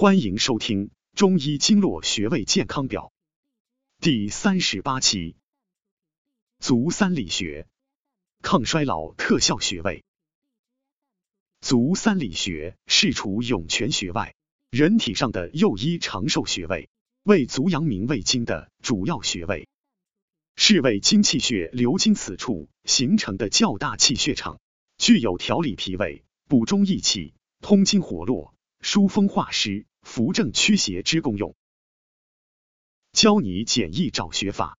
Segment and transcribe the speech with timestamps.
[0.00, 3.10] 欢迎收听《中医经络穴位健康表》
[4.00, 5.34] 第三十八期，
[6.60, 7.66] 足三里穴，
[8.40, 10.04] 抗衰老特效穴位。
[11.60, 14.36] 足三里穴是除涌泉穴外，
[14.70, 16.88] 人体上的右一长寿穴位，
[17.24, 19.66] 为足阳明胃经的主要穴位，
[20.54, 24.60] 是为精气血流经此处形成的较大气血场，
[24.96, 28.54] 具有调理脾胃、补中益气、通经活络。
[28.80, 31.54] 疏风化湿、扶正驱邪之功用。
[33.12, 34.78] 教你简易找穴法：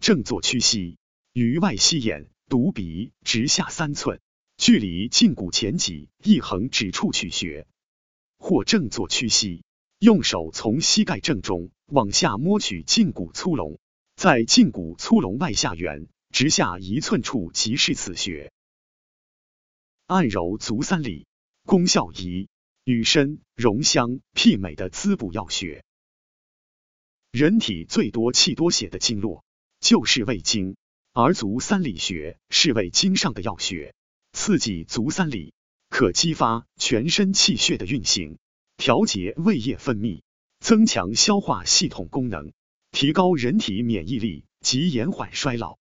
[0.00, 0.98] 正坐屈膝，
[1.32, 4.20] 于外膝眼，犊鼻直下三寸，
[4.56, 7.66] 距离胫骨前棘一横指处取穴；
[8.36, 9.62] 或正坐屈膝，
[10.00, 13.78] 用手从膝盖正中往下摸取胫骨粗隆，
[14.16, 18.52] 在胫骨粗隆外下缘直下一寸处即是此穴。
[20.06, 21.28] 按揉足三里，
[21.64, 22.48] 功效一。
[22.84, 25.84] 与参、荣香媲美的滋补药穴。
[27.30, 29.44] 人体最多气多血的经络
[29.78, 30.76] 就是胃经，
[31.12, 33.94] 而足三里穴是胃经上的要穴。
[34.32, 35.54] 刺激足三里，
[35.90, 38.38] 可激发全身气血的运行，
[38.76, 40.22] 调节胃液分泌，
[40.58, 42.52] 增强消化系统功能，
[42.90, 45.78] 提高人体免疫力及延缓衰老。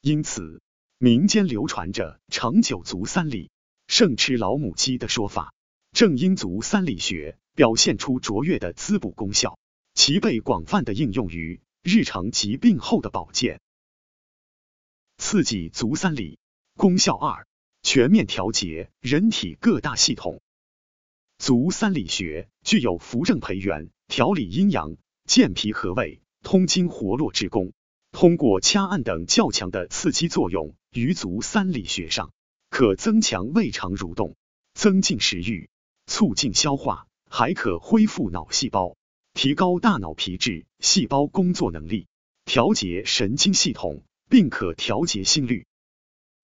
[0.00, 0.60] 因此，
[0.98, 3.50] 民间流传着长久足三里，
[3.86, 5.54] 胜吃老母鸡的说法。
[5.92, 9.58] 正因足三里穴表现出卓越的滋补功效，
[9.94, 13.60] 其被广泛的应用于日常疾病后的保健。
[15.18, 16.38] 刺激足三里，
[16.76, 17.46] 功效二：
[17.82, 20.40] 全面调节人体各大系统。
[21.36, 24.96] 足三里穴具有扶正培元、调理阴阳、
[25.26, 27.72] 健脾和胃、通经活络之功。
[28.12, 32.32] 通过掐按等较强的刺激作用于足三里穴上，
[32.68, 34.34] 可增强胃肠蠕动，
[34.74, 35.68] 增进食欲。
[36.10, 38.96] 促进消化，还可恢复脑细胞，
[39.32, 42.08] 提高大脑皮质细胞工作能力，
[42.44, 45.66] 调节神经系统，并可调节心率，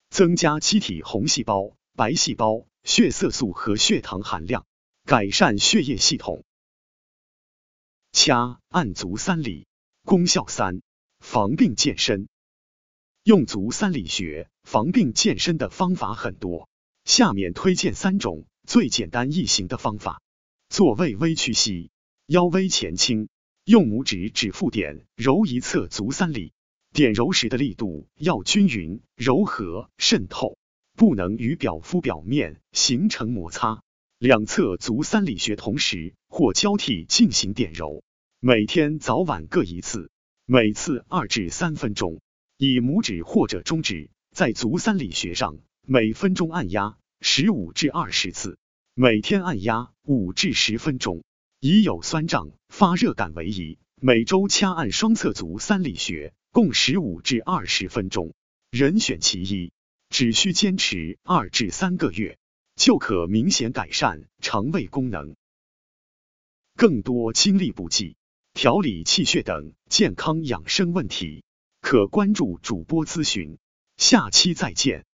[0.09, 4.65] 增加机体红细胞、白细胞、血色素和血糖含量，
[5.05, 6.45] 改善血液系统。
[8.13, 9.67] 掐按足三里，
[10.05, 10.81] 功效三：
[11.19, 12.29] 防病健身。
[13.25, 16.69] 用足三里穴防病健身的方法很多，
[17.05, 18.47] 下面推荐三种。
[18.67, 20.21] 最简单易行的方法，
[20.69, 21.91] 坐位微屈膝，
[22.27, 23.29] 腰微前倾，
[23.65, 26.53] 用拇指指腹点揉一侧足三里，
[26.93, 30.59] 点揉时的力度要均匀、柔和、渗透，
[30.97, 33.83] 不能与表肤表面形成摩擦。
[34.19, 38.03] 两侧足三里穴同时或交替进行点揉，
[38.41, 40.11] 每天早晚各一次，
[40.45, 42.21] 每次二至三分钟。
[42.59, 46.99] 以拇指或者中指在足三里穴上每分钟按压。
[47.21, 48.59] 十五至二十次，
[48.95, 51.25] 每天按压五至十分钟，
[51.61, 53.79] 以有酸胀、发热感为宜。
[54.01, 58.35] 每周掐按双侧足三里穴，共十五至二十分钟。
[58.71, 59.73] 人选其一，
[60.11, 62.39] 只需坚持二至三个月，
[62.77, 65.35] 就可明显改善肠胃功能。
[66.77, 68.17] 更多精力补剂、
[68.53, 71.43] 调理气血等健康养生问题，
[71.81, 73.57] 可关注主播咨询。
[73.97, 75.07] 下期再见。